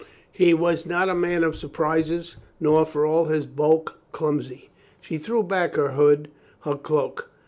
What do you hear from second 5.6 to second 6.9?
her hood, her